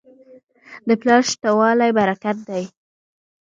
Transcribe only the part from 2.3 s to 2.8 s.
دی.